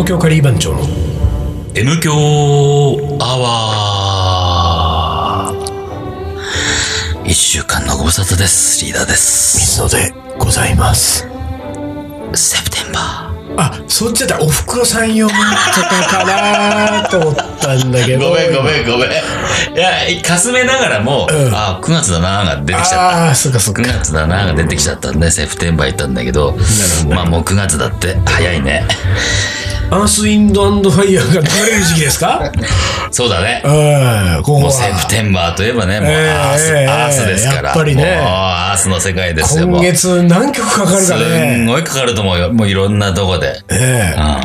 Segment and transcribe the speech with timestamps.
[0.00, 0.80] 東京カリー番長の
[1.74, 2.14] M 強
[3.20, 3.38] ア
[5.44, 7.28] ワー。
[7.28, 8.82] 一週間のご無沙汰です。
[8.82, 9.58] リーダーです。
[9.58, 11.28] 水野でございます
[12.32, 13.60] セプテンバー。
[13.60, 15.44] あそっちだったらおふくろさん読むとか
[16.08, 19.10] かなと思ったんだけどごめんごめんごめん。
[19.10, 19.12] い
[19.76, 23.26] や、かすめながらも、うんあ、9月だなーが出てきちゃった。
[23.26, 26.58] ああそっかそっ9か月だなーが出てきちゃったんで、セプテンバー行ったんだけど、ほ
[27.10, 28.88] どまあもう9月だって、早いね。
[29.90, 32.50] アースウィンドファイヤーが流れる時期ですか？
[33.10, 33.60] そうだね。
[33.64, 37.62] うんここはもうセプテンバーといえばね、もうええアース、ええアースですから。
[37.62, 39.92] やっぱりねもうアースの世界ですよ、も今う。
[39.92, 42.52] 月何曲かかるすかねんごいかかると思うよ。
[42.52, 43.52] もういろんなとこで。
[43.70, 44.40] ええうん。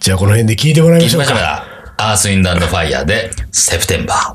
[0.00, 1.64] じゃあこの辺で聞いてもらいましょうしょうかか。
[1.98, 4.34] アースウィンドファイヤーで、セプテンバー。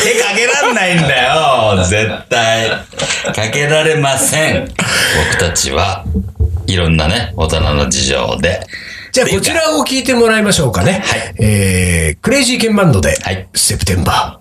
[0.00, 2.70] 手かけらんないんだよ 絶対。
[3.34, 4.68] かけられません。
[5.30, 6.04] 僕たちは
[6.66, 8.60] いろんなね、大人の事情で。
[9.18, 14.38] じゃあこちらを聞いてもらいましょうかねはいえークレイジーケンバンドではいセプテンバ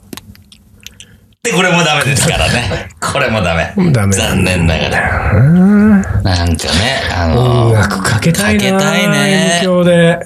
[1.42, 2.89] で、これもダメですからね。
[3.00, 3.72] これもダメ。
[3.94, 5.34] ダメ残念ながら。
[5.34, 10.19] なんかね、あーの音楽かけたいなかけたいね響で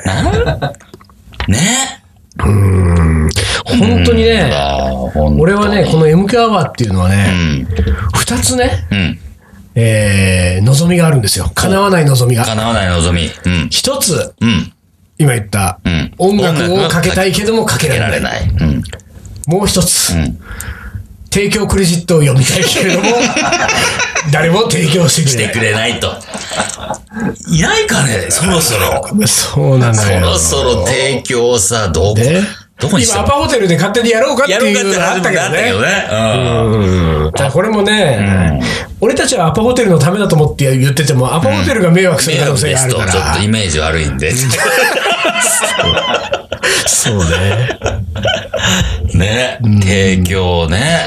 [1.48, 2.02] ね？
[2.40, 7.68] 本当にねあー本当に俺はねこの M 響アワーっていうのはうねん。
[8.16, 9.20] 二つねうん。
[9.76, 13.30] えー望みがあるんですよ叶わない望みが叶わない望み。
[13.46, 13.70] うん。
[13.70, 14.74] 一つうん。
[15.18, 18.50] 今言ったうん音楽をかけたいけどもかけられないられない。
[18.50, 18.84] うん。
[19.48, 20.40] もう一つん
[21.32, 23.06] 提供クレジットを読みたいけれども
[24.32, 26.16] 誰も提供してくくれないれないと。
[27.48, 29.08] いないかねそろそろ。
[29.26, 32.42] そうなのそよろそろ提供さ、どこで、
[32.82, 35.62] どこに今アパホテルで勝手にやろうかっていうのがあかったたけどね。
[35.62, 35.72] ね
[36.12, 36.16] う
[37.28, 37.32] ん。
[37.52, 38.60] これもね、
[39.00, 43.36] 俺たちはアパホテルのためだと思って言ってても、アパホテルが迷惑する可能性があるかちょっら。
[43.36, 44.34] とイメージ悪いんで。
[46.88, 47.80] そうね。
[49.14, 49.60] ね。
[49.82, 51.06] 提供ね。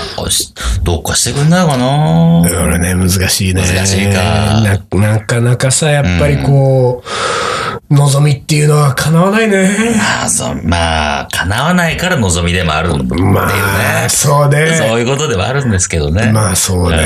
[0.83, 3.63] どっかしてくんないかな俺ね、難しいね。
[3.63, 4.23] 難しいか
[4.61, 4.79] な。
[4.99, 7.03] なかなかさ、やっぱりこ
[7.91, 9.71] う、望みっていうのは叶わないね。
[9.97, 13.31] まあ、そう、まあ、叶わないから望みでもあるんだよね。
[13.33, 14.75] まあ、そうね。
[14.77, 16.33] そういうことではあるんですけどね。
[16.33, 16.99] まあ、そうね。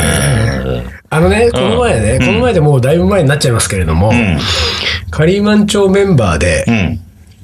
[0.64, 4.12] うんあのね、この前ね、この前でもうだいぶ前になっちゃいますけれども、
[5.10, 6.98] カリーマン町メンバーで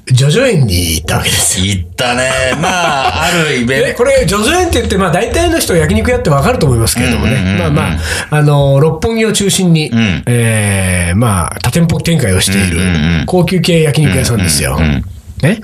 [0.07, 0.15] う、ん。
[0.15, 1.65] ジョジョ園に行ったわけですよ。
[1.65, 2.29] 行ったね。
[2.61, 3.97] まあ、 あるイベで、ント。
[3.97, 7.57] これ、ジョジョ園って言って、まあ、大体の人焼肉屋ってわかると思いますけれどもね。
[7.59, 7.97] まあまあ、
[8.29, 14.79] あの、六本木を中心に、んえーまあ、多店舗展開をしているうんうんうん、高級系焼肉屋さんですよ。
[15.45, 15.61] ね。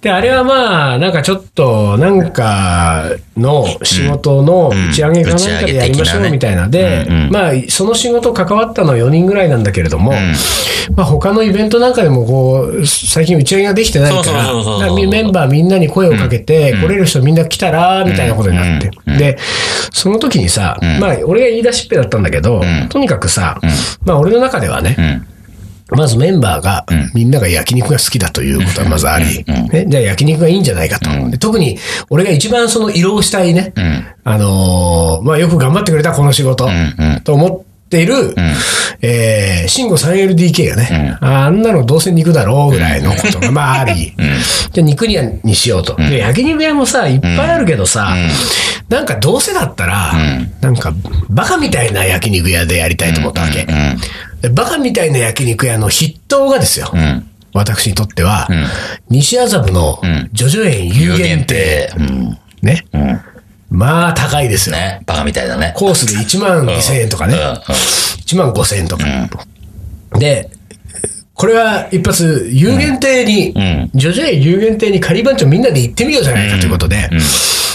[0.00, 3.04] で、あれはまあ、なんかちょっと、なんか
[3.36, 6.68] の仕事の打ち上げかなんかでやりましょうみたいな。
[6.68, 10.12] で、まあ、その仕事関わったのは4人ぐらいなんだけれども、
[10.94, 18.90] まあ、他のイベントなんかでもこう、最近打ち上げができてないから、メンバーみんなに声をかけて、来れる人みんな来たら、みたいなことになって。
[19.18, 19.38] で、
[19.92, 23.60] その時にさ、まあ、俺が言い出しっぺだったんだけど、とにかくさ、
[24.04, 25.26] まあ、俺の中ではね、うん。
[25.90, 31.10] まずメンバーが、みんなが焼肉が好きだということはまずあり、ね、じゃあ焼肉がいいんじゃないかと。
[31.30, 31.78] で特に、
[32.10, 33.72] 俺が一番その色をしたいね、
[34.24, 36.68] あのーまあよく頑張ってくれたこの仕事、
[37.22, 38.34] と思っている、
[39.02, 44.12] えー、慎吾 3LDK がね、ああんなのどうせ肉だろうぐらいのことが、まああり、
[44.72, 45.94] じゃあ肉にはにしようと。
[45.96, 48.16] で、焼肉屋もさ、いっぱいあるけどさ、
[48.88, 50.12] なんかどうせだったら、
[50.60, 50.92] なんか
[51.30, 53.66] バカみたいな焼肉屋でやりたいと思ったわけ。
[54.48, 56.92] でバカみたいな焼肉屋の筆頭がですよ。
[57.52, 58.48] 私にとっては、
[59.08, 60.00] 西麻布の
[60.32, 61.90] ジョジョ園有限定。
[61.96, 62.38] うん。
[62.62, 62.84] ね。
[63.68, 64.76] まあ、高いですよ。
[64.76, 65.02] ね。
[65.06, 65.72] バカみたいだね。
[65.76, 67.34] コースで1万2000円とかね。
[67.34, 67.56] うんうん
[68.26, 69.04] 1万5000円とか。
[70.18, 70.50] で、
[71.34, 73.52] これは一発、有限定に、
[73.94, 77.08] ジョジョ園有限定に仮番長みんなで行ってみようじゃないかということで、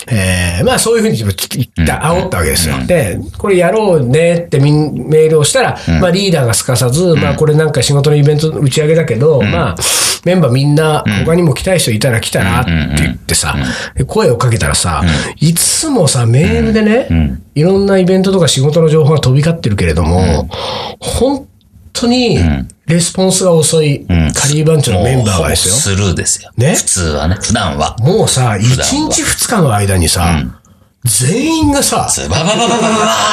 [0.09, 1.34] えーまあそういうふうに自分
[1.75, 2.75] 言った、煽ったわけですよ。
[2.85, 9.75] で、これやろうねってメールをしたら、まあリーダーがすかさず、まあこれなんか仕事のイベント打ち上げだけど、まあ
[10.23, 13.55] メンバーみんな他にも来たい人いたら来たらって言ってさ、
[13.96, 15.03] で声をかけたらさ、
[15.40, 20.47] いつもさ、メールでね、いろんなイベントとか仕事の情報が飛び交ってるけれども、
[20.99, 21.47] 本
[21.93, 22.40] 当に
[22.91, 25.73] レスポンスが遅いカリー番長のメンバーがですよ。
[25.73, 26.52] スルーですよ。
[26.58, 27.35] ね普通はね。
[27.41, 27.96] 普段は。
[27.99, 30.43] もうさ、1段は日2日の間にさ、
[31.05, 32.88] 全員がさ、バババババババ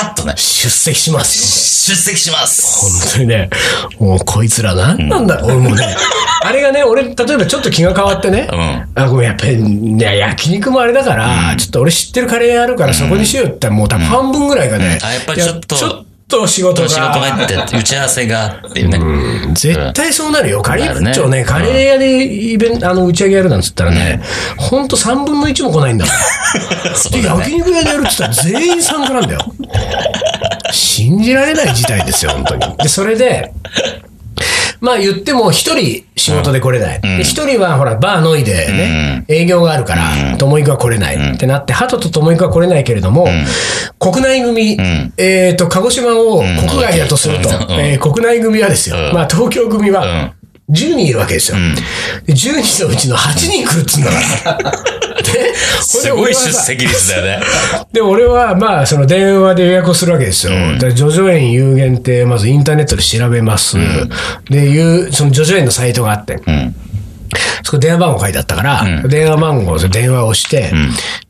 [0.05, 1.97] ーっとね、 出席しますよ。
[1.97, 2.81] 出席します。
[2.81, 3.51] 本当にね、
[3.99, 5.97] もうこいつら何なんだ、俺もね。
[6.45, 16.89] あれがね、俺、例えばちょっと気が変わってね、うんあ、ごめん、やっぱり、ね、焼肉もあれだから、ちょっと俺知ってるカレーあるからそこにしようって言ったら、もう多分半分ぐらいがね、あやっぱりちょっとと仕事が。
[16.89, 19.55] 仕事が入って、打ち合わせがっていうね。
[19.55, 20.63] 絶対そうなるよ。
[20.63, 24.23] カリーなるね長ね、カレー屋でイベント、あの、打ち上げやるなんつったらね、
[24.57, 26.15] ほんと3分の1も来ないんだもん。
[27.21, 29.41] うだね焼肉屋でやるって言ったら全員参加なんだよ。
[30.71, 32.77] 信じられない事態ですよ、本当に。
[32.77, 33.53] で、それで、
[34.81, 37.01] まあ言っても一人仕事で来れない。
[37.01, 43.29] で一人はほら、バーノイでね、営業があるから、ともいくは来れないってなって、ハトとともいくは来れないけれども、
[43.99, 44.79] 国内組、
[45.17, 47.81] えっと、鹿児島を国外だとすると、うん。
[47.81, 49.13] えー国内組はですよ、うん。
[49.15, 50.38] まあ東京組はん
[50.71, 51.59] 10人いるわけですよ。
[52.27, 54.73] で10人のうちの8人来るっつうんだから。
[55.23, 57.47] ですごい出席率だよね。
[57.93, 60.53] で、俺は、まあ、その電話で予約をするわけですよ。
[60.79, 63.77] で、ジョジョ園有限って、まずインターネットで調べます。
[64.49, 66.75] で、いう、そのジョジョ園のサイトがあって、うん。
[67.63, 70.73] そこ電話番号書いてあったから、電話番号で電話をして、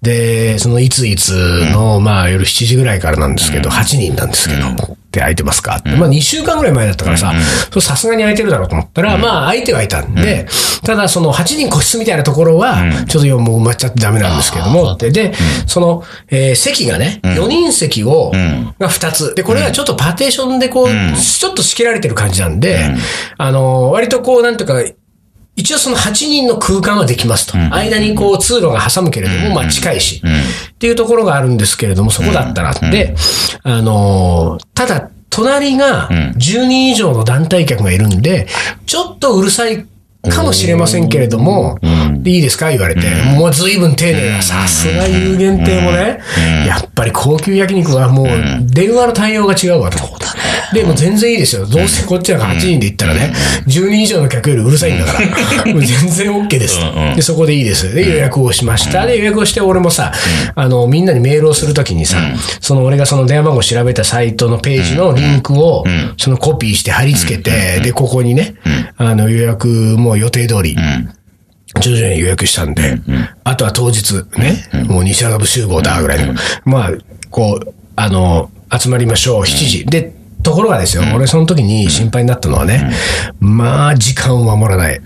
[0.03, 1.33] で、そのいついつ
[1.73, 5.77] の、まあ夜7時ぐらいからなんですけど、8人なんですけど、って空いてますか？
[5.77, 7.33] って、まあ2週間ぐらい前だったからさ、
[7.81, 10.47] さすがに空いてるだろうと思ったら、まあ相手はいたんで、
[10.85, 15.33] ただその8人個室みたいなところは、ちょっともう埋まっちゃってダメなんですけども、で、で、
[15.67, 18.33] その、えー席がね、4人席を、
[18.79, 19.35] が2つ。
[19.35, 22.79] で、これはちょっとパーテーションでこう、ちょっと仕切られてる感じなんで、
[23.39, 24.75] あの、割とこう、なんていうか、
[25.59, 27.59] 一応その8人の空間はできますと。
[27.75, 30.23] 間にこう通路が挟むけれども、まあ近いし、
[30.71, 32.73] っていうところがあるんですけれども、そこだったら。
[32.75, 33.15] で、
[33.65, 38.47] あのーただ、隣が10人以上の団体客がいるんで、
[38.87, 39.85] ちょっとうるさい
[40.23, 41.79] かもしれませんけれども、
[42.23, 42.71] でいいですか？
[42.71, 43.03] 言われて。
[43.37, 46.21] もう随分丁寧な、さすが有限定もね、
[46.67, 48.29] やっぱり高級焼肉はもう
[48.67, 49.99] 電話の対応が違うわと。
[50.73, 51.65] で、もう全然いいですよ。
[51.65, 53.33] どうせこっちらが8人で行ったらね、
[53.67, 55.13] 10人以上の客よりうるさいんだか
[55.65, 56.79] ら、もう全然 OK です。
[57.17, 57.95] で、そこでいいです。
[57.95, 59.07] で、予約をしました。
[59.07, 60.13] で、予約をして俺もさ、
[60.55, 62.19] あの、みんなにメールをするときにさ、
[62.61, 65.85] その俺がその電話番号を調べたサイトのページのリンクを、
[66.19, 68.57] そのコピーして貼り付けて、で、ここにね、
[68.99, 70.77] あの、予約も予定通り、
[71.81, 73.01] 徐々に予約したんで、
[73.45, 76.35] あとは当日ね、もう西麻布集合だぐらいの、
[76.65, 76.91] まあ、
[77.31, 79.85] こう、あの、集まりましょう、7時。
[79.87, 82.91] で、ところがですよ、俺その時に心配になったのはね、
[83.41, 85.01] まあ、時間を守らない、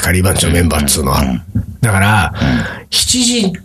[0.00, 1.22] カリー番長メンバーっつうのは。
[1.80, 2.32] だから、
[2.90, 3.58] 7時に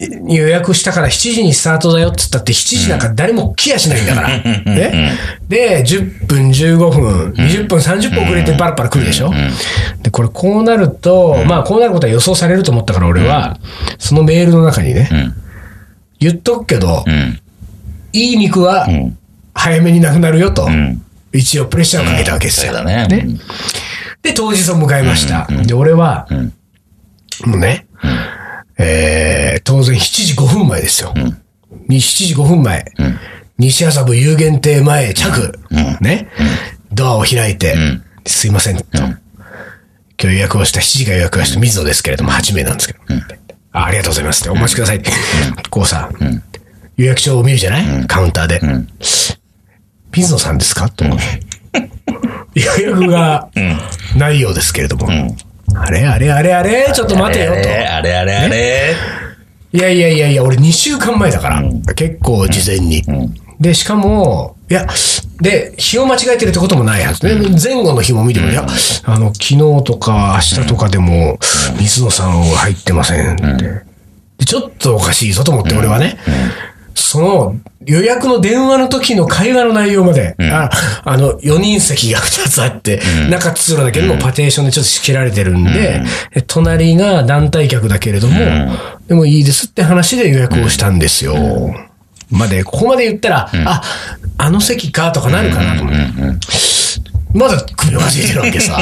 [0.00, 4.28] 予約したから7時にスタートだよっつったって7時なんか誰も来やしないんだから。
[4.38, 5.12] ね。
[5.48, 9.32] で、10分、15分、20分、30分遅れてパラパラ来るでしょ？
[10.02, 13.58] で、これこうなると、まあこうなることは予想されると思ったから俺は、
[13.98, 15.10] そのメールの中にね、
[16.20, 17.40] 言っとくけど、うん。
[18.12, 18.86] いい肉は
[19.52, 21.02] 早めになくなるよと、ん。
[21.32, 22.84] 一応プレッシャーをかけたわけですよ。
[22.84, 23.08] ね。
[24.22, 25.46] で、当日を迎えました。
[25.64, 26.28] で、俺は、
[27.44, 27.86] もうね、
[28.78, 31.12] えー、当然7時5分前ですよ。
[31.88, 32.84] に7時5分前、
[33.58, 35.58] 西麻布有限定前着、
[36.00, 36.28] ね、
[36.92, 37.74] ドアを開いて、
[38.26, 38.84] すいません、と。
[39.00, 39.18] 今
[40.18, 43.00] 日予約をした、7時から予約をした水野ですけれども、8名なんですけど。
[43.72, 44.40] あありがとうございます。
[44.40, 44.50] って。
[44.50, 44.96] お待ちください。
[44.96, 45.10] って。
[45.70, 46.10] こうさ、
[46.96, 48.06] 予約書を見るじゃない？
[48.06, 48.60] カウンターで。
[50.12, 50.88] 水野さんですか？
[50.88, 51.04] と。
[52.54, 53.48] 予約が
[54.16, 55.08] ないようですけれども。
[55.82, 57.58] あれあれあれあれちょっと待てよと。
[57.58, 58.94] あれあれあれあれ。
[59.72, 61.62] いやいやいやいや、俺2週間前だから。
[61.94, 63.02] 結構事前に。
[63.60, 64.86] で、しかも、いや、
[65.40, 67.34] で、日を間違えてるってこともないはずね。
[67.62, 68.66] 前後の日も見ても、いや、
[69.04, 71.38] あの、昨日とか明日とかでも、
[71.78, 73.88] 水野さんは入ってませんって。
[74.38, 76.16] でちょっとおかしいぞと思って、俺はね。
[76.98, 80.70] その予約の電話の時の会話の内容まで、あ
[81.04, 83.00] あの、4人席が2つあって、
[83.30, 86.02] 中通路だけどもパテーションでちょっと仕切られてるんで、
[86.34, 88.34] え隣が団体客だけれども、
[89.06, 91.34] でもいいですって話で予約をしたんですよ。
[92.30, 93.82] まで、ここまで言ったら、あ、
[94.36, 96.48] あの席かとかなるかなと思って。
[97.34, 98.78] まだ首をかしげてるわけさ。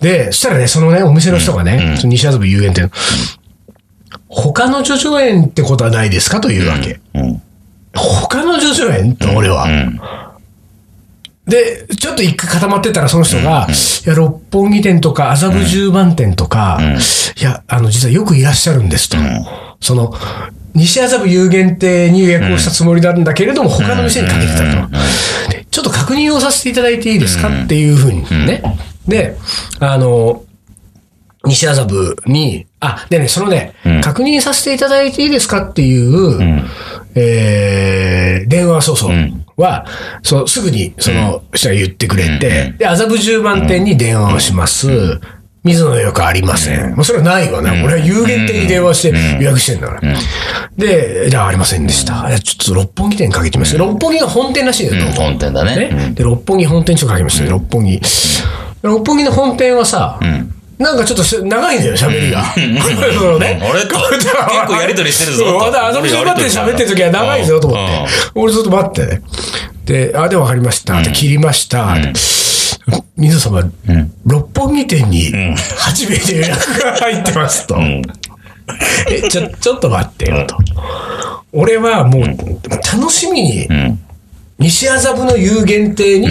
[0.00, 2.90] で、そしたらね、そのね、お店の人がね、西麻布遊園店の、
[4.28, 7.00] 他の叙々苑ってことはないですかというわけ。
[7.14, 7.42] うん。
[7.94, 9.66] 他の叙々苑と俺は。
[11.46, 13.66] で、ちょっと一回固まってたらその人が、
[14.04, 16.78] いや、六本木店とか麻布十番店とか、
[17.40, 19.16] いや、あの、実はよくいらっしゃるんですと。
[19.80, 20.14] その、
[20.74, 24.88] 西麻布有限定に予約をしたつもりなんだけれども、他の店にかけてたと。
[25.50, 28.62] でちょっと確認をさせていただいていいですかっていうふうにね。
[29.06, 29.36] で、
[29.80, 30.44] あの、
[31.44, 36.64] 西麻布に、あ、でね、そのね、確認させていただいていいですかっていう、
[37.14, 39.84] えー、電話そうそう、は、
[40.22, 45.20] そう、すぐにその人が言ってくれて、で、麻布十番店に電話をします。
[45.64, 46.94] 水野の予約ありません。
[46.94, 47.82] まあ、それはないわね。
[47.84, 50.00] 俺は有限定に電話して予約してんだから。
[50.76, 52.38] で、じゃあありませんでした。
[52.38, 53.76] ちょっと六本木店かけてみます。
[53.76, 55.76] 六本木が本店らしいよ、どうも本店だね。
[55.76, 56.12] ね。
[56.14, 58.00] で、六本木本店ちょっとかけましたよ、六本木。
[58.82, 60.20] 六本木の本店はさ、
[60.78, 62.44] なんかちょっとし長いんだよ、喋りが。
[62.54, 63.60] そのね。
[63.68, 64.32] 俺と結
[64.66, 68.06] 構やりとりしてるぞそうとあの、人待って喋ってる時は長いぞと思って。
[68.34, 69.06] 俺ずっと待って。
[69.06, 69.22] ね。
[69.84, 71.02] で、あ、で、わかりました。
[71.02, 71.94] で、切りました。
[71.98, 72.12] で
[73.16, 73.70] 水野様、
[74.24, 75.32] 六本木店に
[75.76, 77.76] 初めて予約が入ってますと。
[79.10, 80.56] え、ちょ、ちょっと待ってよと。
[81.52, 83.68] 俺はもう、楽しみに、
[84.58, 86.28] 西麻布の有限定に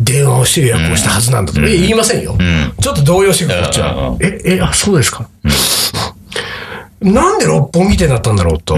[0.00, 1.60] 電話をして予約をしたはずなんだと。
[1.60, 2.36] え、言いませんよ。
[2.80, 4.16] ちょっと動揺してくる、こっちは。
[4.20, 5.28] え、え、あ、そうですか？
[7.00, 8.76] なんで六本木店だったんだろうと。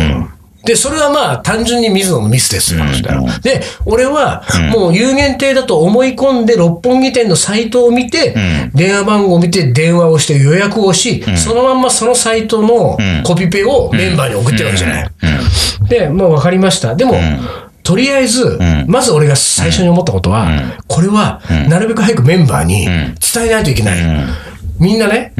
[0.64, 3.26] で、それはまあ、単純に水野のミスですよ、話だよ。
[3.42, 8.34] で、俺は、もう有限定だと思い込んで、六本木店のサイトを見て、
[8.74, 15.10] 電話番号を見て、電話をして予約をし、そのまんまそのサイトのコピペをメンバーに送ってるわけじゃない。
[15.86, 16.94] で、もう分かりました。
[16.94, 17.20] でも、
[17.84, 20.48] とりあえず、まず俺が最初に思ったことは、
[20.88, 23.98] これは、なるべく早くメンバーに伝えないといけない。
[24.80, 25.32] みんなね、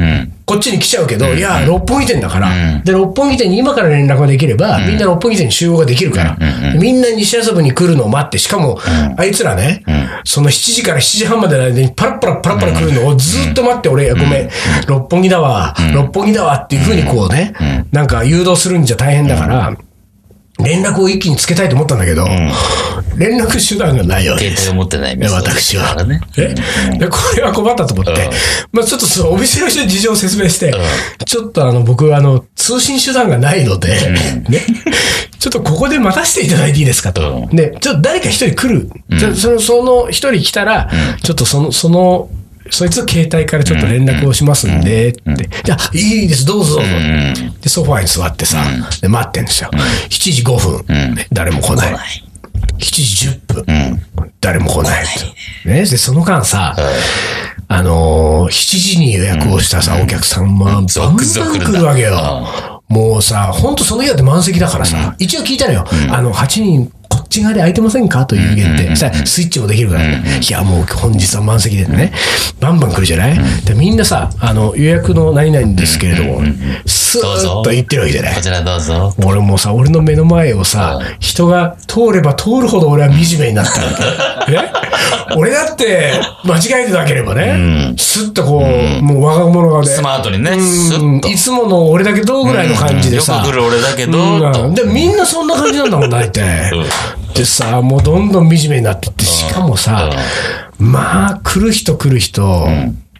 [0.45, 2.51] こっちに来ちゃうけど、いや、六本木店だから、
[2.85, 6.37] で、六本木店に今から連絡ができれば、みんな六本木店に集合ができるから、
[6.79, 8.79] みんな西麻布に来るのを待って、しかも、
[9.17, 9.83] あいつらね、
[10.23, 14.49] その7時から7時半までの間にパラッパラパラッパラ来るのをずっと待って、俺、ごめん、
[14.87, 17.53] 六本木だわ、六本木だわっていうふうにこうね、
[17.91, 19.75] なんか誘導するんじゃ大変だから、
[20.63, 22.25] 連絡を一気につけたいと思ったんだけど、
[23.17, 24.55] 連絡手段がないよね。
[24.55, 26.03] 携帯を持ってない私は。
[26.05, 26.21] ね。
[26.37, 26.55] え
[26.97, 28.29] でこれは困ったと思って、
[28.71, 30.73] まあちょっとそのお店の人に事情を説明して、
[31.25, 33.89] ちょっとあの僕、あの、通信手段がないので、
[34.49, 34.61] ね、
[35.39, 37.47] ちょっとここで待たせていただいていいですかと。
[37.51, 39.35] で、ちょっと誰か一人来る。
[39.35, 40.89] その、その一人来たら、
[41.21, 42.29] ちょっとその、その、
[42.69, 45.49] そいつの携帯からちょっと連絡をしますんで、って。
[45.63, 46.89] じゃあ、いいです、どうぞ、どうぞ。
[47.61, 48.63] で、ソファーに座ってさ、
[49.01, 49.69] で待ってんですよ。
[49.71, 51.93] 7時5分、ね誰も来ない。
[51.93, 54.01] 7時10分、
[54.41, 55.05] 誰も来ない。
[55.63, 55.69] と。
[55.69, 56.75] ね、で、その間さ、
[57.67, 62.81] あのー、7時に予約をしたさ、お客さんは、バンバン来るわけよ。
[62.87, 65.85] もうさ、ほんとその日だって満席だからさ、一応聞いたのよ。
[66.11, 66.91] あの、8人、
[67.35, 68.25] ち側で空いてませんか？
[68.25, 68.95] という限定。
[68.95, 70.23] さ、スイッチもできるからね。
[70.47, 72.11] いや、もう本日は満席でね。
[72.59, 73.37] バンバン来るじゃない？
[73.65, 76.41] で、みんなさ、あの、予約の何々ですけれども、
[76.85, 78.35] スーッと言ってるわけじゃない？
[78.35, 79.13] こちらどうぞ。
[79.25, 83.91] 俺もさ、俺の目の前をさ、人が通れば通るほど俺は惨めになったわ
[84.45, 84.51] け。
[84.53, 84.71] ね
[85.35, 86.13] 俺だって、
[86.43, 90.51] 間違えてなければね、スッとこう、もう我が物がね、スマートにね。
[91.29, 93.37] いつもの俺だけどぐらいの感じでさ。
[93.37, 94.71] よく来る俺だけど。
[94.71, 96.71] で、みんなそんな感じなんだもん、大体。
[97.35, 100.09] でさ、もうどんどん惨めになってって、しかもさ、
[100.79, 102.67] まあ、来る人来る人、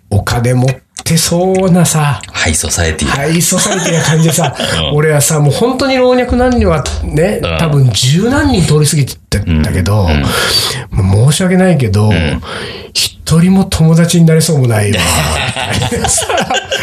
[0.10, 3.08] お金持ってそうなさ、ハイソサエティ。
[3.08, 4.56] ハイソサエティな感じでさ、
[4.94, 9.62] 俺はさ、もう本当に老若男女はね、多分十何人通り過ぎてたん。
[9.62, 10.08] だけど、
[10.96, 12.12] 申し訳ないけど、
[12.94, 15.00] 一人も友達になれそうもないわ。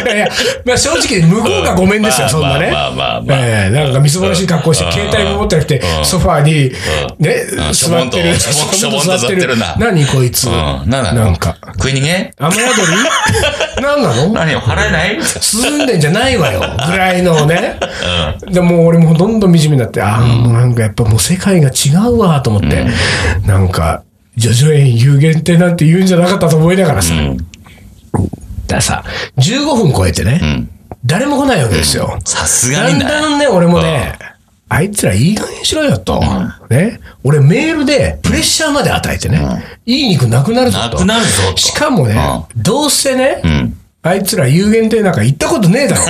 [0.03, 0.27] いやいや、
[0.65, 2.69] まあ正直向こうがごめんですよ、うんそんなね。
[2.71, 3.37] まあまあまあまあ。
[3.39, 4.91] ええなんかみすぼらしい格好して、うん。
[4.91, 6.73] 携帯も持ってなくて、ソファーに、
[7.19, 7.73] ね、うん。
[7.73, 8.35] 座ってる。
[8.37, 9.57] 座ってる。
[9.57, 9.75] な。
[9.77, 10.47] 何こいつ？
[10.47, 10.89] うん。
[10.89, 11.55] なんか。
[11.77, 12.31] 食い逃げ？
[12.37, 12.71] 雨宿り？
[13.81, 14.27] 何なの？
[14.33, 15.17] 何を払えない？
[15.17, 17.77] 涼んでんじゃないわよ、ぐらいのね。
[18.49, 22.85] でもう俺もどんどん惨めになって、ああ、もうなんかやっぱもう世界が違うわ、と思って。
[23.45, 24.03] なんか、
[24.35, 27.13] ジョジョ園有限定なんて言うんじゃなかったと思いながらさ。
[27.15, 29.03] だからさ、
[29.37, 30.67] 15分超えてね、
[31.05, 32.17] 誰も来ないわけですよ。
[32.25, 32.99] さすがだん。
[32.99, 34.17] だんね、俺もね、
[34.69, 36.19] あいつらいい加減しろよと。
[36.69, 36.99] ね。
[37.23, 39.39] 俺メールでプレッシャーまで与えてね、
[39.85, 40.89] いい肉なくなるぞと。
[40.89, 42.15] なくなるぞとしかもね、
[42.55, 46.05] どうせね、んあいつら有限定なんか行ったことねえだろ。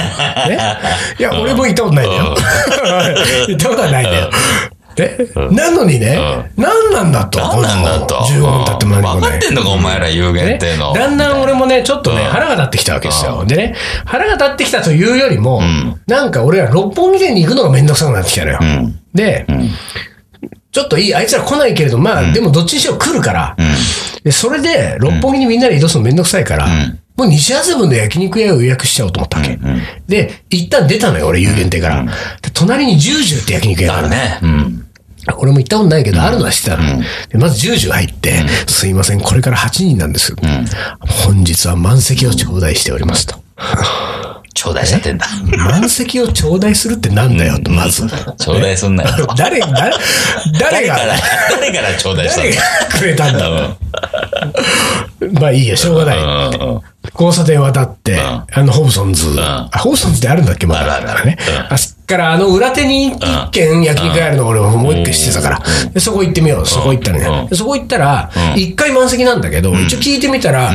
[0.49, 0.57] ね。
[1.19, 2.35] いや、俺も行ったことないんだよ。
[3.49, 4.31] 行ったことはないんだよ。
[4.95, 6.17] で、なのにね、
[6.55, 7.39] 何なんだと？
[7.39, 9.39] 何なんだと？15分経っても何も分かっ。
[9.39, 10.93] てんのか、お前ら有限定の。
[10.93, 13.45] ねだんだん俺もね、ちょっとね、腹が立ってきたわけですよ。
[13.45, 15.61] でね、腹が立ってきたというよりも、
[16.07, 18.59] なんか俺ら六本木店に行くのがめんどくさくなってきたのよ。
[19.13, 19.45] で、
[20.71, 23.55] ちょっといい、あいつら来ないけれど、まあ、でもどっちにしろ来るから、
[24.23, 26.67] で、それで六本木にみんなで移動するのめんどくさいから、
[27.15, 29.59] もう西麻布の焼肉屋を予約しちゃおうと思ったわけ。
[30.07, 32.03] で、一旦出たのよ、俺、有限定から。
[32.41, 34.39] で隣にジュージューって焼肉屋があるね。
[35.27, 35.39] うん。
[35.39, 37.01] 俺も行ったことないけど、あるのは知ってたの。
[37.29, 40.35] でまずジュージュー入って、すいません、これから8人なんです。
[41.25, 43.41] 本日は満席を頂戴しておりますと。
[44.53, 45.25] 頂戴しちゃってんだ。
[45.57, 48.07] 満席を頂戴するってなんだよと、まず。
[48.37, 49.27] 頂戴すんなよ。
[49.35, 49.93] 誰、誰、誰
[50.59, 51.13] 誰からが、、
[51.59, 52.61] 誰から頂戴した誰が
[52.99, 53.49] くれたんだ。
[53.49, 53.77] ろ
[55.21, 55.33] う。
[55.33, 56.83] まあいいや、しょうがない。
[57.13, 60.97] 交差点渡って、あの、ホブソンズ、あ、ホブソンズってあるんだっけまだ。
[60.97, 61.37] あね。
[61.69, 65.61] あそっから、あの、裏手に一軒焼肉屋あるの俺もう一軒知ってたから、
[65.93, 66.65] でそこ行ってみよう。
[66.65, 67.47] そこ行ったらね。
[67.49, 70.71] でそこ行ったら、一回満席なんだけど、一応聞いてみたら、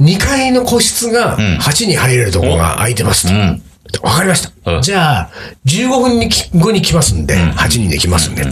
[0.00, 3.28] 二階の個室が8人入れるところが空いてます
[3.92, 4.02] と。
[4.02, 4.72] わかりました。
[4.72, 5.30] うんじゃあ、
[5.66, 8.44] 15分にき後に来ますんで、8人で来ますんで、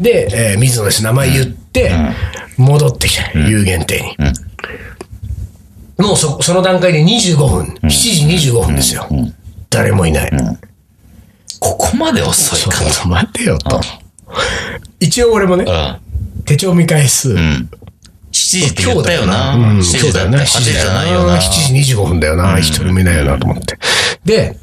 [0.00, 1.02] で、えー水野です。
[1.02, 1.92] 名前言って、
[2.56, 3.30] 戻ってきた。
[3.38, 4.16] 有限定に。
[6.06, 9.08] もうそ、その段階で25分、7時25分ですよ。
[9.70, 10.30] 誰もいない。
[11.58, 13.80] ここまで遅ちょいかっと待ってよと。
[15.00, 16.42] 一応俺もね、うん。
[16.44, 17.34] 手帳見返す。
[18.44, 19.54] 7時って言ったよな。
[19.54, 20.44] うん、7そうだよね。
[20.44, 20.60] 時だったよ。
[20.60, 20.94] 8 7時じゃな。
[20.94, 21.36] ないよな。
[21.36, 22.58] 7時25分だよな。
[22.58, 23.78] 一人ないよなと思って。
[24.24, 24.56] で、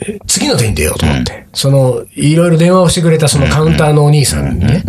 [0.00, 1.46] え次の手に出ようと思って。
[1.52, 4.84] その、いろいろ電話をしてくれたそのカウンターのお兄さんにね、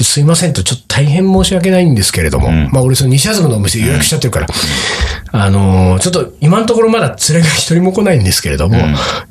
[0.00, 4.46] ですいませんと、ちょっと大変申し訳ないんですけれども、まあ俺その西麻布のお店予約しちゃってるから、
[5.32, 8.76] あのーちょっと今のところまだ連れが一人も来ないんですけれども、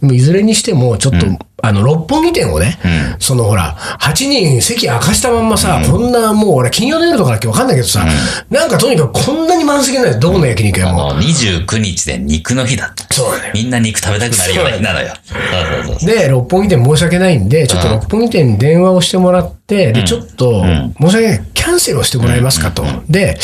[0.01, 1.25] でもいずれにしても、ちょっと、
[1.61, 2.77] あの、六本木店をね、
[3.19, 8.05] そのほら、8人席明かしたまんまさ、こんなもう俺金曜の夜とかだっけわかんないけどさ、
[8.49, 11.11] なんかとにかくこんなに満席なんだよ、どこの焼肉屋も。
[11.11, 13.13] あの、29日で肉の日だった。
[13.13, 13.51] そうだね。
[13.53, 15.07] みんな肉食べたくなるような日なのよ。
[15.25, 16.09] そうそうそう。
[16.09, 20.63] で、六本木店申し訳ないんで、ちょっと六本木店に電話をしてもらって、で、ちょっと、
[20.99, 22.83] 申し訳ない、キャンセルをしてもらえますかと。
[23.07, 23.38] で、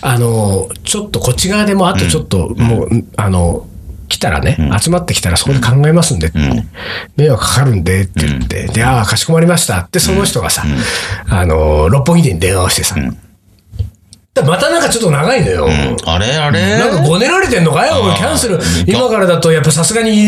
[0.00, 3.66] あの、ちょっとこっち側でも、あとちょっと、もう、あの、
[4.08, 6.30] 来たらね、集まってきたらそこで考えますんで
[7.16, 9.80] 迷惑かかるんでって言って、で、ああ、かしこまりました。
[9.80, 10.64] って、その人がさ、
[11.28, 12.96] あの、六本木店に電話をしてさ、
[14.34, 15.68] でまたなんかちょっと長いのよ。
[16.06, 16.78] あれあれ？
[16.78, 18.58] なんかごねられてんのかよ、俺キャンセル。
[18.86, 20.26] 今からだと、やっぱさすがに、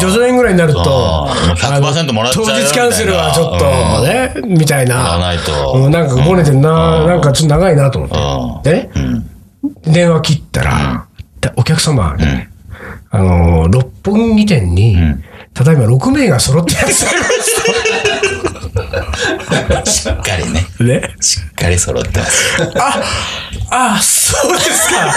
[0.00, 1.46] 徐々円ぐらいになると、あー。
[1.46, 5.18] もう100%あのもらっちゃうよ当日キャンセルはちょっとね、みたいな。
[5.20, 5.72] ないと。
[5.72, 8.70] うんなんかごねてんな、なんかちょっと長いなと思って。
[8.70, 8.90] でね、
[9.86, 11.06] 電話切ったら、
[11.40, 12.50] でお客様ね、
[13.10, 14.96] あのー、六本木店に、
[15.54, 17.30] ただいま6名が揃っていらっしゃいまし
[19.84, 20.66] しっかりね。
[20.78, 20.84] た。
[20.84, 21.14] ね。
[21.20, 22.62] しっかり揃ってます。
[22.76, 23.02] あ、
[23.70, 25.12] あ、そうですか。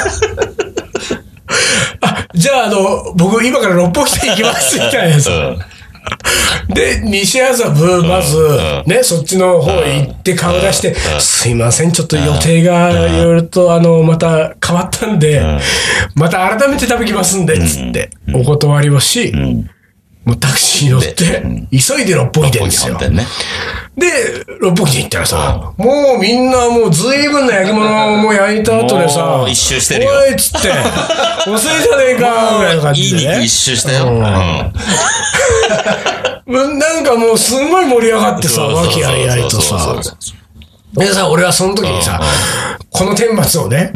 [2.01, 5.31] あ、じゃあ、あの、僕今から六本木店行きますみたいなさ。
[5.31, 5.77] うん。
[6.73, 8.37] で、西麻布、まず、
[8.85, 15.41] ね、そっちの方へ行って顔出して、すいません、ちょっと予定がいろいろと、あの、また変わったんで、
[16.15, 19.33] また改めて食べきますんで、つって、お断りをし、
[20.27, 21.15] もうタクシーに乗って、
[21.71, 22.97] 急いで六本木店ですよ。
[22.99, 23.07] で、
[24.59, 30.11] 六本木店行ったらさ、もうみんなもう随分な焼き物をもう焼いた後でさ、一周してるよ。
[30.11, 30.69] おいっつって、
[31.49, 33.35] 遅いじゃねえか、ぐらいの感いいじで、ね。
[33.35, 34.07] 肉一周したよ。
[36.45, 39.95] うなんかもうすんごい盛り上がってさ、和気あいあいとさ。
[40.93, 42.19] でさ、俺はその時にさ、
[42.89, 43.93] この顛末をね、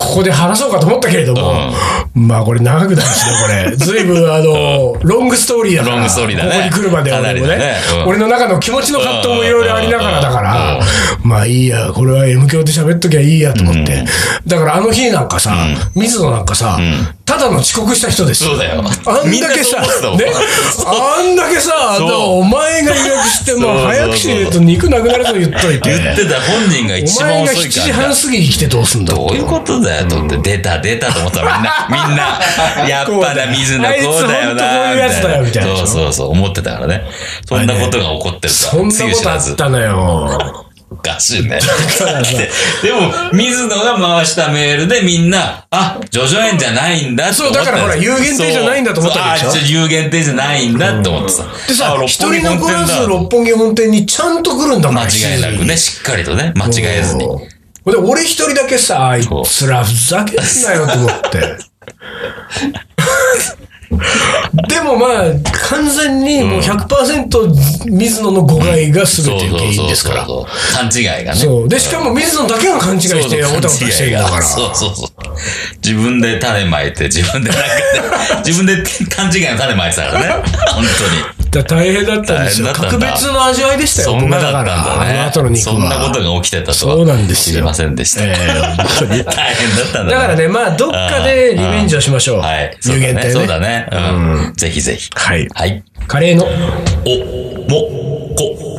[0.00, 1.70] ここで話そうかと思ったけれども、
[2.14, 3.76] まあこれ長くなるしね、これ。
[3.76, 5.96] ずいぶんあの、ロングストーリーだから。
[5.96, 6.50] ロングストーリーだね。
[6.50, 7.74] ここに来るまで俺もね。
[8.06, 10.80] 俺の中の気持ちの葛藤もいろいろありながらだから、
[11.22, 14.02] まあいいや、これは M 教で喋っときゃいいやと思って。
[14.46, 15.54] だからあの日なんかさ、
[15.94, 16.78] 水野なんかさ、
[17.19, 18.82] ただの遅刻した人ですよそうだよ。
[19.06, 19.86] あんだけさ、ね、
[20.86, 25.90] あんだけさ、 お前が予約して、も早くしねえと肉なくなると言っといて。
[25.90, 27.94] 言ってた本人が一お前が7番遅い時から。
[27.94, 34.62] 半過ぎに来てどうすんだどういうことだよ、と思って、出た、出たと思ったらみんな、 みんな、やっぱだ、水野こうだよあいつほんとこういうな、
[34.94, 37.04] やつだよみたいなそうそうそう、思ってたからね。
[37.48, 40.69] そんなことが起こってるとそんなことあったのよ。
[40.90, 41.60] おかしいね。
[42.82, 51.44] でも、水野が回したメールでみんな、あ、ジョジョ園じゃないんだって思ったそうだからほら有限定じゃないんだと思ったわけでしょあ有限定じゃないんだって思ってさ。
[51.68, 57.26] でさあ、一人残らず六本木本店にちゃんと来るんだもん間違いなくね、しっかりとね、間違えずに。
[57.86, 61.56] で、俺一人だけさ、あいつらふざけんなよと思って。
[63.90, 65.24] でもまあ、
[65.68, 70.26] 完全にもう100%水野の誤解が全て原因ですから。
[70.26, 71.34] 勘違いがね。
[71.34, 71.68] そう。
[71.68, 74.42] で、しかも水野だけが勘違いして、そうそうおたおたしてるんだから。
[74.42, 75.08] そうそうそう。
[75.82, 77.72] 自分で種まいて、自分でなんかね、
[78.46, 78.76] 自分で
[79.08, 80.44] 勘違いの種まいてたからね。
[80.68, 81.39] 本当に。
[81.50, 82.68] だ大変だったんですよ。
[82.72, 85.18] 格別の味わいでしたよ、そんなだったんだね。
[85.18, 85.74] あの後の肉は。
[85.74, 86.96] そんなことが起きてたとは。
[86.96, 88.24] そうなんですよ知りませんでした。
[88.24, 90.10] ええ本当に 大変だったんだね。
[90.10, 92.40] だからね、まあ、どっかでリベンジをしましょう。
[92.40, 92.76] はい。
[92.80, 93.06] そうだね。
[93.08, 93.32] 有限定ね。
[93.32, 93.88] そうだね。
[93.90, 93.96] う
[94.50, 94.52] ん。
[94.54, 95.10] ぜひぜひ。
[95.14, 95.48] はい。
[95.52, 95.82] はい。
[96.06, 96.48] カレーの、お、
[97.68, 97.88] も、
[98.36, 98.69] こ、れ。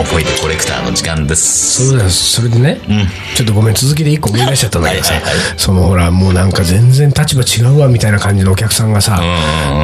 [0.00, 1.90] 思い出コレクターの時間です。
[1.90, 2.80] そうそれでね、
[3.36, 5.14] ちょっとごめん、続きで一個思い出しちゃったんだけどさ。
[5.56, 9.20] そのほら、もうなんか全然立場違うわみたいな感じのお客さんがさ、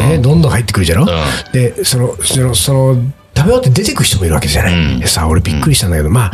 [0.08, 1.06] ね、どんどん入ってくるじゃろ？
[1.52, 3.02] で、その、その、その、食
[3.36, 5.00] べ終わって出てく人もいるわけじゃない。
[5.00, 6.32] でさ、俺びっくりしたんだけど、まあ、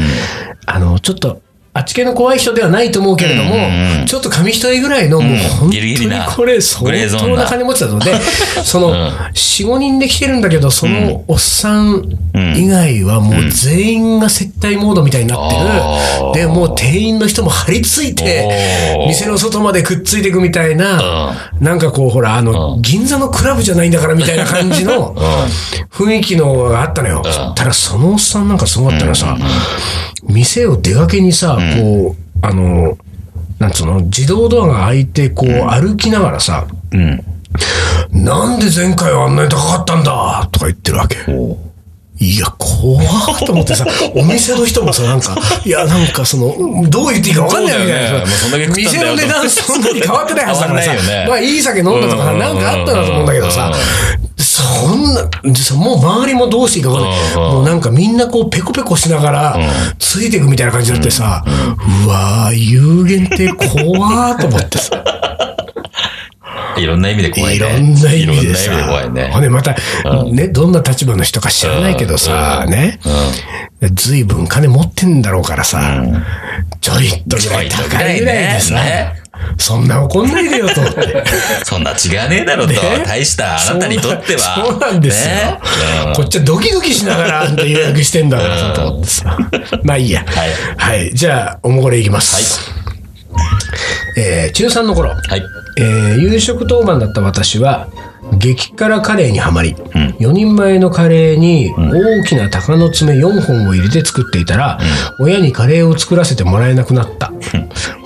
[0.67, 1.43] あの、ちょっと、
[1.75, 3.57] あっち系の怖い人ではないと思うけれども、
[4.05, 5.97] ちょっと紙一重ぐらいの、もう本当に
[6.37, 6.85] これ相
[7.19, 8.13] 当な金持ちだので、
[8.63, 16.47] その、4、5人で来てるんだけど、そのおっさん以外はもう全員が接待モードみたいになってる。
[16.47, 25.15] で、もう店員の人も張り付いて店の外までくっついていくみたいな、なんかこう、ほら、あの、銀座のクラブじゃないんだからみたいな感じの
[25.91, 27.23] 雰囲気のがあったのよ。
[27.55, 29.37] ただそのおっさんなんかすごかったのはさ、
[30.29, 32.97] 店を出かけにさ、こう、あの、
[33.59, 37.25] なんつうの、自動ドアが開いて、こう、歩きながらさ、うん。
[38.11, 41.17] なんで前回はあんなに高かったんだとか言ってるわけ。
[42.23, 46.55] いや、怖ーと思ってさ、 お店の人もさ、なんか、 いや、なんかその、
[46.89, 48.13] どう言っていいか分かんないよね。
[48.13, 50.93] もうそんだけ食ったん店の値段そんなに変わってないはずだからさ。
[51.29, 53.73] まあいい酒飲んだとかなんかあったなと思うんだけどさ、
[54.39, 55.21] そんな、
[55.57, 57.19] さもう周りもどうしていいか分かんない。
[57.19, 59.59] うんもうなんかみんなこう、ペコペコしながら、
[59.99, 61.45] ついていくみたいな感じになってさ、
[62.07, 65.02] うわー、有限って怖ーと思ってさ。
[66.77, 67.57] いろんな意味で怖いね。
[67.57, 68.77] いろんな意味でいろんな意味さ。
[68.77, 69.31] で怖いね。
[69.33, 69.77] ほんでまた、
[70.31, 72.99] ね、どんな立場の人か知らないけどさ、ね。
[73.95, 76.03] ずいぶん金持ってんだろうからさ、
[76.81, 79.23] ちょいっとぐらい高いぐらいでさね、
[79.59, 81.25] そんな怒んないでよと思って。
[81.65, 84.41] そんな違わねえだろと、ね大したあなたにとっては。
[84.65, 85.59] そうなんですよね
[86.09, 89.37] うんこっちはドキドキしながら予約してんだからさ、と思ってさ。
[89.83, 90.25] まあいいや。
[90.27, 91.11] はいはい。
[91.15, 92.73] じゃあ、おもこれいきます。
[94.17, 95.43] えー中3の頃、はい。
[95.79, 97.89] えー夕食当番だった私は
[98.39, 104.79] 激辛カレーにはまり、4人前のカレーに大きな鷹の爪4本を入れて作っていたら、
[105.19, 107.33] 親にカレーを作らせてもらえなくなった、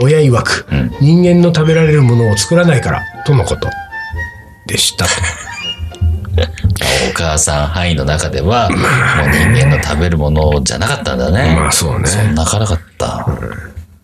[0.01, 0.67] 親曰く、
[1.01, 3.69] 人間の食べられるものを作らないからとのこと。
[4.67, 5.11] でしたと。
[7.11, 8.79] お母さん範囲の中では、もう
[9.55, 11.55] 人間の食べるものじゃなかったんだね。
[11.55, 12.07] まあそうね。
[12.07, 13.27] そんな辛かった。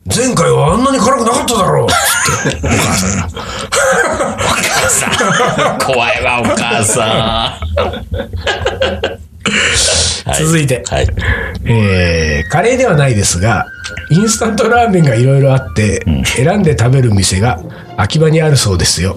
[0.04, 3.26] 前回はあんなに辛くなかっただろうつってお母さんが
[4.36, 5.06] お母さ
[5.76, 5.78] ん。
[5.86, 7.08] 怖いわ、お母さん。
[7.08, 7.58] は
[10.40, 11.06] い続いてはい。
[11.66, 13.66] えーカレーではないですが、
[14.10, 17.60] インスタントラーメンがいろいろあって、選んで食べる店が
[17.96, 19.16] 秋葉にあるそうですよ。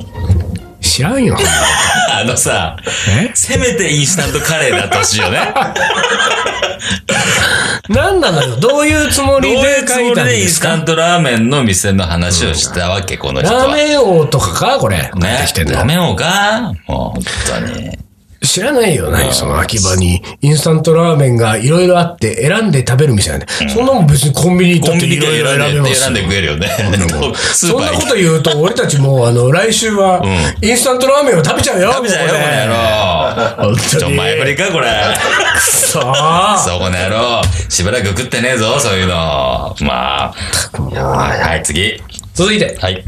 [0.95, 1.35] 知らんよ。
[2.09, 2.77] あのさ
[3.09, 5.39] え、せめてインスタントカレーだってほしいよね。
[7.89, 8.55] 何なのよ？
[8.55, 13.65] どういうつもりで書いたんでインスタントラーメンの店の話をしたわけ、この人は。
[13.65, 14.77] ラーメン王とかか？
[14.79, 14.97] これ。
[14.97, 16.71] ねラーメン王か？
[16.87, 18.04] もう、本当に。
[18.55, 20.21] 知らないよ、何その秋葉に。
[20.39, 23.47] インスタントラーメンがいろいろあって選んで食べる店なんで。
[23.67, 26.69] そんなもん別にコンビニ行ったコンビニていろいろ選べますよ選んで食えるよね。
[27.53, 30.23] そんなこと言うと、俺たちもう、あの、来週は、
[30.61, 31.91] インスタントラーメンを食べちゃうよ。
[31.91, 33.77] 食べちゃうよ、この野郎。
[33.77, 34.87] ちょ、前振りか、これ。
[35.59, 36.57] さあ。
[36.65, 37.41] そう、この野郎。
[37.67, 39.75] しばらく食ってねえぞ、そういうの。
[39.81, 40.33] まあ。
[40.81, 42.01] はい、次。
[42.33, 43.03] 続いて、はい。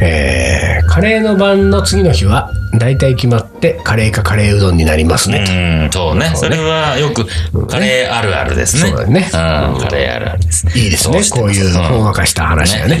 [0.00, 5.86] えー、カレーの晩の次の日は、大体決まって、カレーかカレーうどんになりますうね。
[5.88, 6.32] ん、そうね。
[6.36, 7.26] それはよく、
[7.66, 8.90] カレーあるあるですね。
[8.90, 10.66] そうだねうん、カレーあるあるです。
[10.78, 11.20] いいですね。
[11.30, 13.00] こういうほんわかした話がね。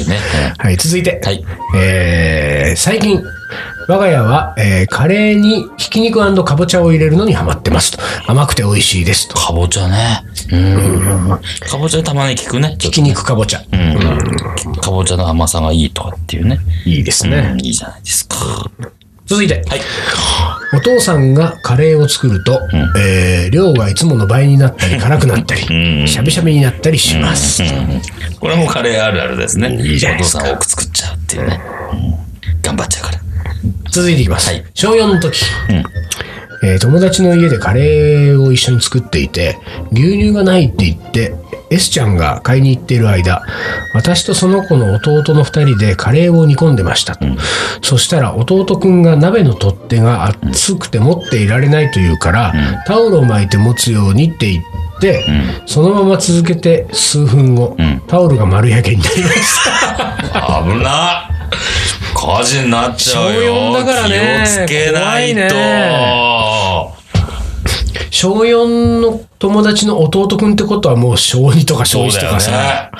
[0.58, 1.20] はい、続いて。
[1.24, 1.44] はい
[1.76, 3.22] えー、最近、
[3.88, 7.98] 我が家は、えーカレーにひき肉かぼちゃを入れるのにハマってますと。
[8.30, 9.34] 甘くて美味しいですと。
[9.34, 10.22] かぼちゃね。
[10.52, 11.30] うん。
[11.70, 12.76] かぼちゃたまに効くね。
[12.78, 13.62] ひき肉かぼちゃ。
[13.72, 14.76] うん。
[14.82, 16.58] かぼちゃの甘さがいいとかっていうね。
[16.84, 17.52] いいですね。
[17.52, 18.36] うん、いいじゃないですか。
[19.24, 19.62] 続いて。
[19.66, 19.80] はい。
[20.74, 22.60] お父さんがカレーを作ると、
[22.98, 27.62] えー量がいつもの倍になったり辛くなったり、しゃびしゃびになったりします。
[27.62, 28.02] うん。
[28.38, 29.74] これもカレーあるあるですね。
[29.82, 31.60] いいじゃないですかお父さん多く作っちゃうっていうね。
[31.92, 32.28] うん
[32.60, 33.18] 頑張っちゃうから。
[33.98, 34.50] 続いていきます。
[34.50, 34.64] はい。
[34.74, 35.84] 小4の時、ん。
[36.62, 39.58] えー友達の家でカレーを一緒に作っていて、
[39.92, 41.34] 牛乳がないって言って、
[41.70, 43.42] S ちゃんが買いに行っている間、
[43.94, 47.16] 私とその子の弟の二人でカレーを煮込んでました。
[47.16, 47.26] と。
[47.82, 52.54] そしたら弟くんが鍋の取っ手が熱くて持っていられないというから、
[52.86, 55.24] タオルを巻いて持つようにって言って、
[55.66, 59.64] そのまま続けて数分後、タオルが丸焼けになりまし
[60.32, 60.62] た。
[60.64, 61.30] 危な
[62.18, 63.72] 火事になっちゃうよ。
[63.72, 66.98] だからね気をつけないと。
[68.10, 72.50] 小4の友達の弟くんってことはもう小2とか小1とかさ。
[72.50, 72.90] ね。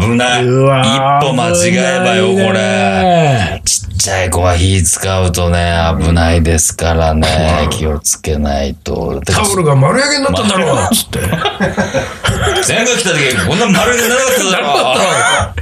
[0.00, 0.44] 危ない。
[0.44, 2.54] 一歩間違えばよ、これ。
[2.54, 3.62] れ。
[3.64, 7.68] ちっちゃい子は火使うとね、危ないですからね。
[7.70, 9.20] 気をつけないと。
[9.26, 11.20] タオルが丸焼けになったんだろうつって。
[12.66, 15.54] 前回来た時、こんな丸になかっただろ。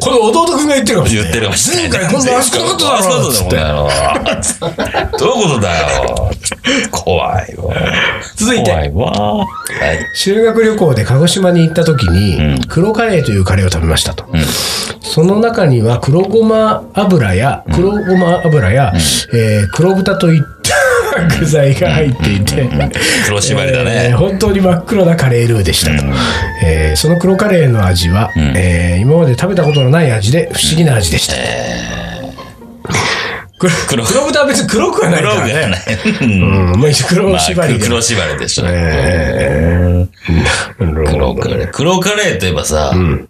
[0.00, 1.30] この弟くんが言ってるかもしれない。
[1.30, 1.90] 言ってるかもしれない。
[1.90, 4.58] 前回こんな熱かっただろうつっ
[5.18, 6.30] どういうことだよ。
[6.90, 7.74] 怖いわ。
[8.36, 9.38] 続続いて怖いわ。
[9.38, 9.46] はい。
[10.14, 14.26] 修学旅行で鹿児島に行った時に、黒カレーというカレーを食べましたと。
[15.02, 18.92] その中には黒ごま油や、黒ごま油や、
[19.32, 22.68] えー黒豚といった具材が入っていて、
[23.26, 24.14] 黒縛りだえーね。
[24.14, 26.04] 本当に真っ黒なカレールーでしたと。
[26.64, 31.34] えーその黒カレーの味は、えー今まで食べたことのない味で不思議な味でした。
[33.58, 35.52] 黒黒黒豚は別に黒くはないからね。
[35.52, 35.80] ない。
[36.22, 37.84] うん、まあ、黒まあ、縛りで。
[37.84, 38.64] 黒縛りでしょ。
[38.66, 40.08] えー
[40.78, 41.66] 黒カレー。
[41.68, 43.28] 黒カレーといえばさ、ぐ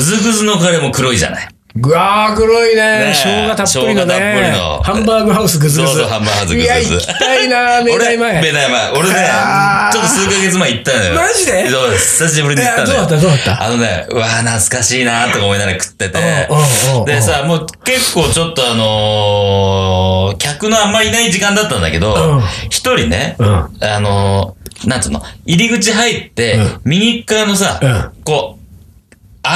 [0.00, 1.48] ずぐずのカレーも黒いじゃない。
[1.74, 2.98] ぐわー、黒いね。
[3.06, 4.52] ね生姜たっぷりの生姜たっぷりね。
[4.52, 5.92] のハンバーグハウスぐずぐず。
[5.94, 8.42] そうそうハンバーグハウスぐずぐずいや、行きたいな、明大俺、前。
[8.42, 8.90] 明大前。
[8.92, 9.14] 俺ね
[9.92, 11.14] ちょっと数ヶ月前行ったのよ。
[11.14, 11.70] マジで？
[11.70, 12.24] そうです。
[12.24, 13.04] 久しぶりに行ったのよ。
[13.04, 13.16] えどうだった？
[13.16, 13.62] どうだった？
[13.64, 16.18] あのね、うわー懐かしいなとか思いながら食ってて。
[17.06, 28.61] でさ、もう結構ちょっとあのー客のあんまりいない時間だったんだけどうん、一人ね、うんあのーなんつうの、入り口入ってうん、右側のさうん、こう、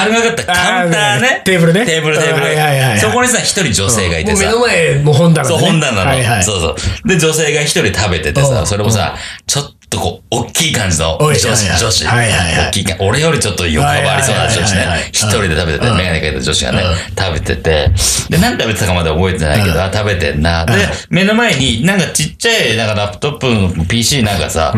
[0.03, 1.43] R がかったカウンターね。
[1.45, 3.01] テーブルねテーブル、テーブはいはいはいはいル。
[3.01, 4.67] そこにさ、一人女性がいてさもう目の。
[4.67, 6.11] 前、もう本棚そう、ね本棚の。
[6.11, 6.45] はいはい。
[6.45, 7.09] そうそう。
[7.09, 12.07] で、女性が一人食べててさ、うんそれもさ、ちょっとこう、大きい感じの女子、女子。
[12.07, 12.69] はいはいはい。
[12.69, 14.87] 大きいか俺よりちょっと横幅ありそうな女子ね。
[15.13, 15.97] 一人で食べてて、うん。
[15.97, 17.91] メガネかけた女子がねうん、食べてて、
[18.29, 20.67] で、何食べてたかまで覚えてないけど、あ、食べてんな。
[20.67, 20.73] で、
[21.11, 24.75] 目の前になんかちっちゃい、なんかラップトップの PC なんかさ、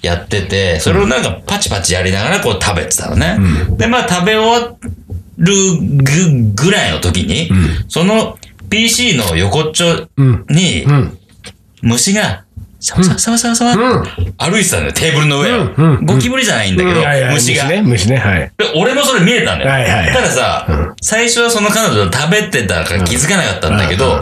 [0.00, 3.38] やってて、それをなんかパチパチやりながらこう食べてたのね。
[3.76, 4.76] で、まあ食べ終わ
[5.38, 7.50] るぐ、ぐらいの時に、
[7.88, 8.38] その
[8.70, 10.08] PC の横っちょ
[10.48, 11.18] に、うん。
[11.82, 12.44] 虫が、
[12.84, 14.04] サワサワサワサワサワうん
[14.38, 15.56] 歩いてたのよ、テーブルの上を。
[15.56, 17.00] うんうんゴキブリじゃないんだけど、
[17.32, 17.68] 虫が。
[17.68, 17.80] ね。
[17.80, 18.52] 虫ね、はい。
[18.58, 19.70] で俺もそれ見えたんだよ。
[19.70, 20.66] はいはいたださ、
[21.00, 24.20] 最初はその彼女食べてたから気づかなかったんだけど、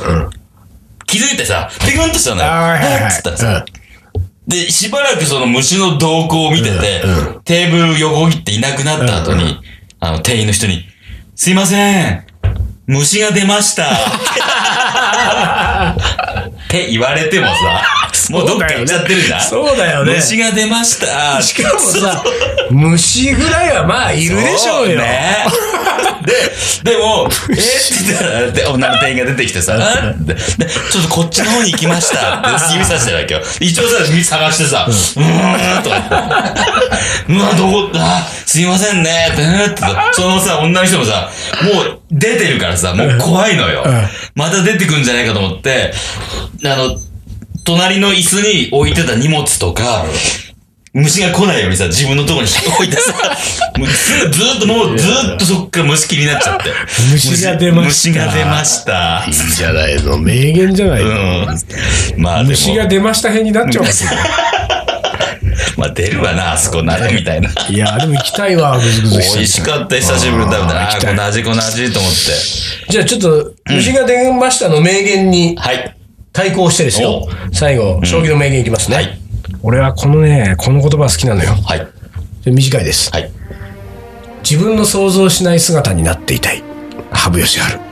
[1.07, 2.49] 気づいてさ、ピクンとしたのよ。
[2.49, 3.65] あーはいはいはいっつったらさ、
[4.47, 7.03] で、しばらくその虫の動向を見てて、
[7.45, 9.59] テーブル横切っていなくなった後に、
[10.01, 10.85] あの、店員の人に、
[11.35, 12.25] すいません、
[12.87, 13.85] 虫が出ました。
[13.85, 13.87] っ
[16.69, 17.55] て言われてもさ、
[18.31, 19.41] もうどっか行っちゃってるじゃん。
[19.41, 21.41] そうだよね虫が出ました。
[21.43, 22.23] しかもさ、
[22.71, 24.99] 虫ぐらいはまあいるでしょうよ。
[25.01, 25.47] ね。
[26.85, 27.65] で、でも、えって
[28.07, 30.41] 言ったら、で、女の店員が出てきてさ、あで、で
[30.91, 33.41] ちょっとこっちの方に行きましたって指さしてるわけよ。
[33.61, 41.31] 一応さ、探してさ、うーんとか言って、うわ、どこ、あ、すいませんねって、ってさ、そのさ、女の人もさ、
[41.63, 44.09] もう出てるからさ、もう怖いのようん。
[44.35, 45.93] また出てくんじゃないかと思って、
[46.65, 46.97] あの、
[47.65, 50.05] 隣の椅子に置いてた荷物とか、
[50.93, 53.13] 虫が来ないようにさ、自分のところに 置いてさ、
[53.79, 53.95] もうず
[54.31, 56.71] ずーっともうずーっとそっから虫気になっちゃって。
[57.13, 59.31] 虫が出ました虫が出ましたい。
[59.31, 60.19] いじゃないの。
[60.19, 61.11] 名言じゃないの？
[61.11, 61.47] うん。
[62.17, 64.11] まあでも、虫が出ました辺になっちゃうわけよ。
[65.77, 67.51] まあ出るわな、あそこならみたいな。
[67.69, 72.19] いや、でも行きたいわ、ぐずぐず美して味しかった、久しぶりに食べたら、ああー、この味、この味と思って。
[72.91, 75.95] じゃあちょっと、虫が出ましたの名言にはい。
[76.33, 77.27] 対抗してですよ。
[77.53, 78.97] 最後、将棋の名言いきますね。
[78.97, 79.21] はい
[79.63, 81.51] 俺はこのね、この言葉好きなのよ。
[81.53, 81.87] はい。
[82.45, 83.11] で短いです。
[83.11, 83.31] はい。
[84.43, 86.63] 自分の想像しない姿になっていたい。
[87.11, 87.90] 羽生善治。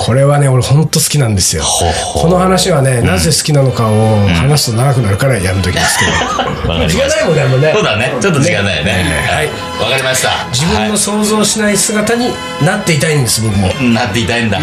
[0.00, 1.62] これはね、俺ほんと好きなんですよ。
[1.62, 6.10] ほうほうこの話はね、なぜ好きなのかを話すと長くなるからやめときますけど。
[6.88, 7.70] 時間ないもんね、もうね。
[7.74, 8.14] そうだね。
[8.18, 8.92] ちょっと時間ないよね。
[9.28, 9.48] はい。
[9.78, 10.30] わかりました。
[10.52, 12.32] 自分の想像しない姿に
[12.62, 13.68] なっていたいんです、僕も。
[13.68, 14.58] はいなっていたいんだ。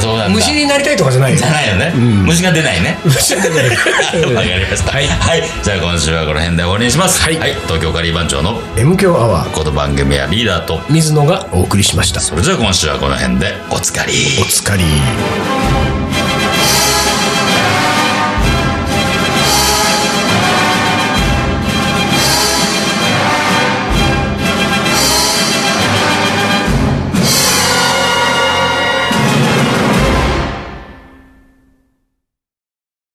[0.00, 0.34] そうなんだ。
[0.34, 1.44] 虫になりたいとかじゃないよじ。
[1.44, 1.92] ゃないよね。
[1.94, 2.98] 虫が出ないね。
[3.04, 3.48] 虫じゃない
[4.34, 4.92] わかりました。
[4.92, 5.06] はい。
[5.06, 5.42] はい。
[5.62, 7.22] じゃあ今週はこの辺で終わりにします。
[7.22, 12.20] はい東京カリー番長の M 強アワー、この番組はリーダーと、水野がお送りしました。
[12.20, 14.38] それじゃあ今週はこの辺でおつかり。
[14.40, 14.77] おつかり。
[14.78, 15.67] Paris.